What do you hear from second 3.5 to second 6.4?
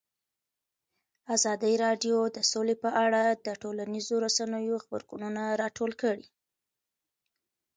ټولنیزو رسنیو غبرګونونه راټول کړي.